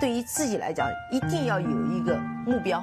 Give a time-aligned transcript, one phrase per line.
[0.00, 2.82] 对于自己来讲，一定要有一个目标。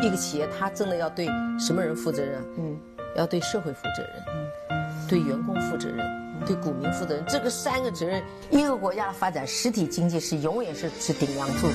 [0.00, 1.26] 一个企业，它真的要对
[1.58, 2.40] 什么人负责任？
[2.56, 2.78] 嗯，
[3.16, 4.12] 要对社会负责任，
[4.70, 5.98] 嗯，对员工负责任，
[6.46, 7.24] 对股民负责任。
[7.26, 11.66] 这个三个责任，一个国家的发展，实体经济是永远是是顶梁柱。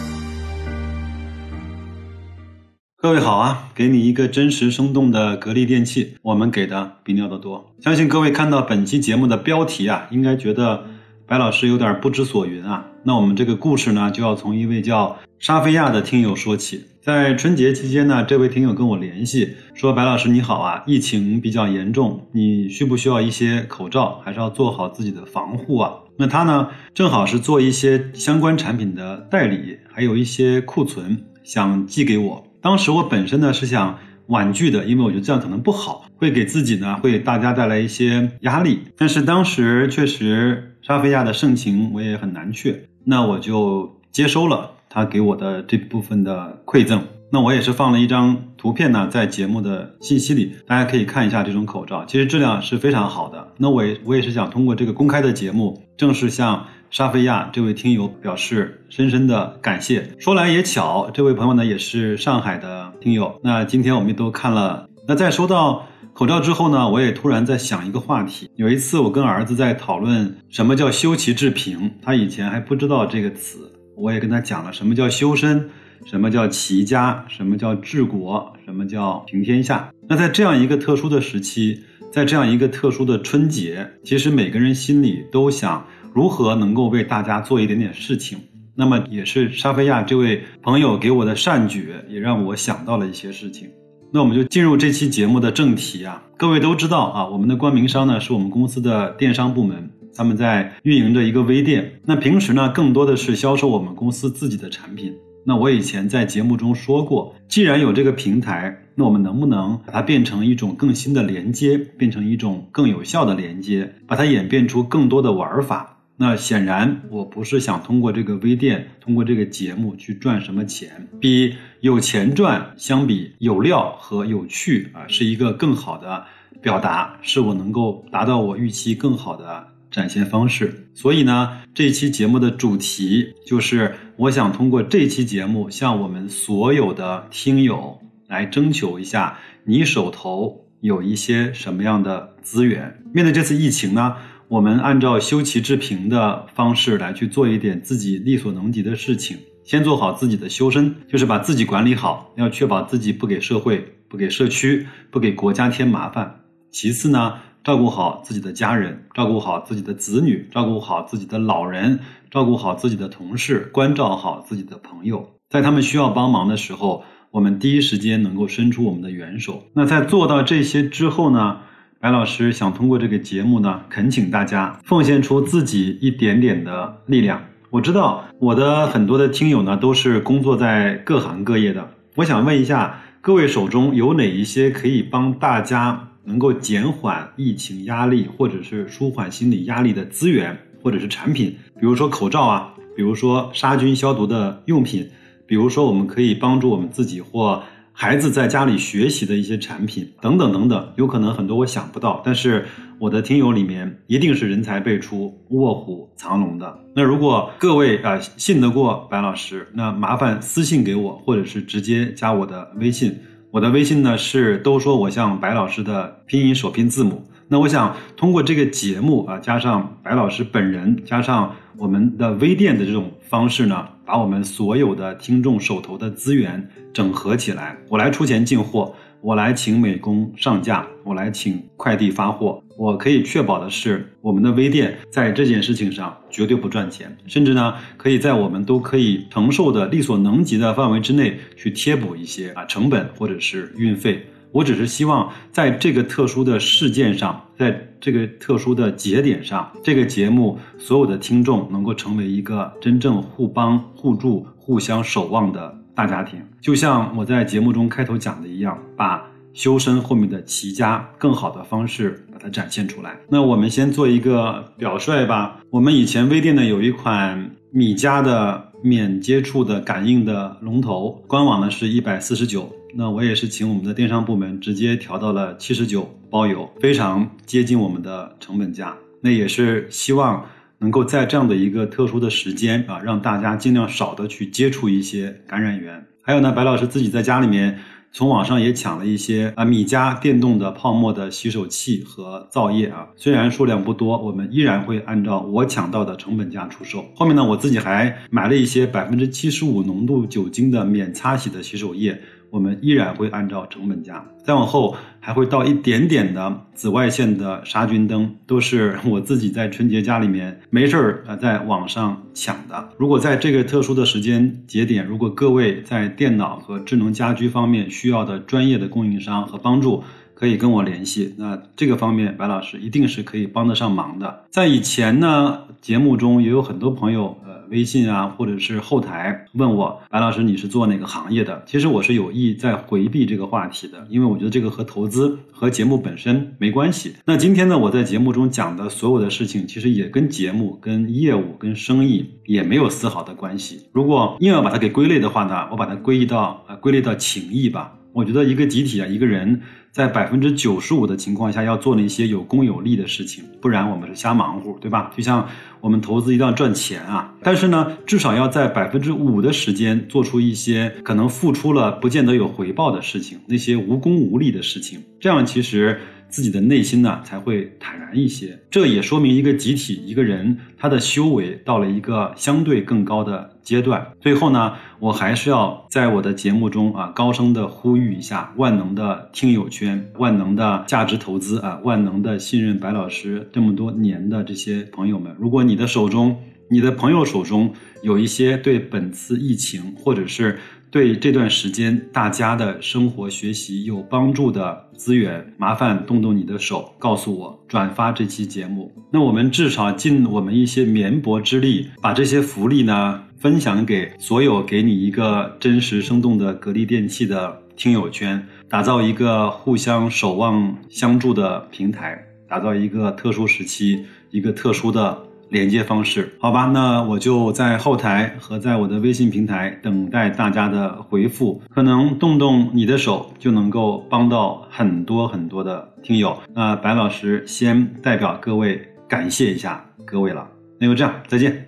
[2.96, 7.74] 各位好啊，给你一个真实生动的格力电器，我们给的比你要的多。
[7.82, 10.86] 相信各位看到本期节目的标题啊，应该觉得
[11.28, 12.88] 白老师有点不知所云啊。
[13.04, 16.86] 那我们这个故事呢，就要从一位叫沙菲亚的听友说起。
[17.02, 24.22] 在春节期间呢，这位听友跟我联系说：“白老师你好啊，疫情比较严重，你需不需要一些口罩？
[24.24, 32.48] 还是要做好自己的防护啊？”那他呢，正好是做一些相关产品的代理，还有一些库存想寄给我。
[32.62, 38.80] 当时我本身呢是想婉拒的，因为我觉得这样可能不好，会给自己呢会给大家带来一些压力。
[38.98, 47.04] 但是当时确实沙菲亚的盛情我也很难却，那我就接收了他给我的这部分的馈赠。
[47.30, 53.50] 那我也是放了一张图片呢，在节目的信息里，大家可以看一下这种口罩，其实质量是非常好的。
[53.58, 60.16] 那我也我也是想通过这个公开的节目，正式向沙菲亚这位听友表示深深的感谢。
[60.20, 63.38] 说来也巧，这位朋友呢也是上海的听友。
[63.44, 68.50] 那今天我们都看了，那在收到口罩之后呢，我也突然在想一个话题。
[68.56, 75.70] 有一次我跟儿子在讨论什么叫修齐治平，他以前还不知道这个词，我也跟他讲了什么叫修身。
[76.06, 77.26] 什么叫齐家？
[77.28, 78.54] 什么叫治国？
[78.66, 79.90] 什么叫平天下？
[80.08, 88.38] 那在这样一个特殊的时期，在这样一个特殊的春节，其实每个人心里都想如何能够为大家做一点点事情。
[88.76, 93.70] 那么也是沙菲亚这位朋友给我的善举，也让我想到了一些事情。
[94.12, 96.24] 那我们就进入这期节目的正题啊。
[96.38, 102.00] 各位都知道啊，我们的冠名商呢是我们公司的电商部门，他们在运营着一个微店。
[102.06, 105.14] 那平时呢，更多的是销售我们公司自己的产品。
[105.46, 115.97] 那我以前在节目中说过，既然有这个平台，那我们能不能把它变成一种更新的连接，变成一种更有效的连接，把它演变出更多的玩法？
[116.18, 126.26] 那显然我不是想通过这个微店，通过这个节目去赚什么钱，比有钱赚相比，有料和有趣啊，是一个更好的
[126.62, 129.68] 表达，是我能够达到我预期更好的。
[129.90, 137.98] 展现方式，所以呢，这期节目的主题就是我想通过这期节目向我们所有的听友
[138.28, 143.02] 来征求一下，你手头有一些什么样的资源？
[143.14, 156.42] 面对这次疫情呢，我们按照修齐治平的方式来去做一点自己力所能及的事情，先做好自己的修身，就是把自己管理好，要确保自己不给社会、不给社区、不给国家添麻烦。
[156.72, 157.34] 其次呢。
[157.64, 162.00] 照顾好自己的家人，照顾好自己的子女，照顾好自己的老人，
[162.32, 169.64] 照顾好自己的同事，关照好自己的朋友，在他们需要帮忙的时候，我们第一时间能够伸出我们的援手。
[169.74, 171.58] 那在做到这些之后呢，
[172.00, 177.44] 白老师想通过这个节目呢，恳请大家奉献出自己一点点的力量。
[177.70, 186.04] 我知道我的很多的听友呢，都是工作在各行各业的，我想问一下各位手中有哪一些可以帮大家。
[186.28, 195.10] 能够减缓疫情压力，或者是舒缓心理压力的资源，或者是产品，比如说口罩啊，比如说杀菌消毒的用品，
[195.46, 197.64] 比如说我们可以帮助我们自己或
[198.00, 202.64] 孩子在家里学习的一些产品，等等等等，有可能很多我想不到，但是
[203.00, 206.78] 我的听友里面一定是人才辈出、卧虎藏龙的。
[206.94, 213.18] 那如果各位啊信得过白老师，那麻烦私信给我，或者是直接加我的微信。
[213.50, 217.26] 我的微信呢是都说我像白老师的拼音首拼字母。
[217.48, 228.94] 那我想通过这个节目啊，加上白老师本人，加上我们的微店的这种方式呢，把我们所有的听众手头的资源整合起来，我来出钱进货。
[229.20, 232.64] 我来请美工上架，我来请快递发货。
[232.78, 244.24] 我可以确保的是，我们的微店在这件事情上绝对不赚钱，甚至呢，可以在我们都可以承受的力所能及的范围之内去贴补一些啊成本或者是运费。
[244.52, 255.76] 我只是希望在这个特殊的事件上，在这个特殊的节点上，这个节目所有的听众能够成为一个真正互帮互助、互相守望的。
[255.96, 263.18] 大家庭就像我在节目中开头讲的一样，把修身后面的齐家更好的方式把它展现出来。
[263.28, 265.58] 那我们先做一个表率吧。
[265.72, 272.72] 我们以前微店呢有一款米家的免接触的感应的龙头，官网呢是一百四十九。
[272.96, 278.96] 那我也是请我们的电商部门直接调到了七十九包邮，非常接近我们的成本价。
[279.22, 280.46] 那也是希望
[280.80, 286.06] 能够在这样的一个特殊的时间啊，让大家尽量少的去接触一些感染源。
[286.22, 287.80] 还有呢，白老师自己在家里面。
[288.18, 297.06] 从网上也抢了一些啊米家电动的泡沫的洗手器和皂液啊，虽然数量不多，我们依然会按照我抢到的成本价出售。
[297.16, 302.20] 后面呢，我自己还买了一些百分之七十五浓度酒精的免擦洗的洗手液。
[302.50, 312.90] 我们依然会按照成本价，再往后还会到一点点的紫外线的杀菌灯，都是我自己在春节家里面没事儿啊在网上抢的。
[312.98, 320.04] 如果在这个特殊的时间节点，如果各位在电脑和智能家居方面需要的专业的供应商和帮助，
[320.34, 321.36] 可以跟我联系。
[321.38, 324.46] 那这个方面，白老师一定是可以帮得上忙的。
[324.52, 327.38] 在以前呢，节目中也有很多朋友。
[327.70, 331.64] 微信啊，或者是后台问我白老师，你是做哪个行业的？
[331.66, 337.16] 其实我是有意在回避这个话题的，因为我觉得这个和投资和节目本身没关系。
[337.26, 343.88] 那今天呢，我在节目中讲的所有的事情，其实也跟节目、跟业务、跟生意也没有丝毫的关系。
[343.92, 347.94] 如果硬要把它给归类的话呢，我把它归类到啊，归类到情谊吧。
[348.18, 349.62] 我觉得一个集体啊，一个人。
[349.92, 355.12] 在百分之九十五的情况下，要做那些有功有利的事情，不然我们是瞎忙活，对吧？
[355.18, 355.48] 就像
[355.82, 366.00] 我们投资一定要赚钱啊，但是呢，至少要在百分之五的时间做出一些可能付出了不见得有回报的事情，那些无功无利的事情，这样其实。
[366.30, 374.08] 自己的内心呢才会坦然一些，这也说明一个集体一个人他的修为到了一个相对更高的阶段。
[374.20, 386.38] 最后呢，我还是要在我的节目中啊高声的呼吁一下万能的听友圈、万能的价值投资啊、万能的信任白老师这么多年的这些朋友们，如果你的手中、
[386.70, 390.60] 你的朋友手中有一些对本次疫情或者是。
[390.90, 398.92] 对这段时间大家的生活学习有帮助的资源，麻烦动动你的手，告诉我转发这期节目。
[399.12, 412.18] 那我们至少尽我们一些绵薄之力，把这些福利呢分享给所有给你一个真实生动的格力电器的听友圈，打造一个互相守望相助的平台，
[412.48, 415.28] 打造一个特殊时期一个特殊的。
[415.50, 426.38] 连接方式，好吧，那我就在后台和在我的微信平台等待大家的回复，可能动动你的手就能够帮到很多很多的听友。
[426.54, 430.48] 那白老师先代表各位感谢一下各位了，
[430.80, 431.67] 那就这样，再见。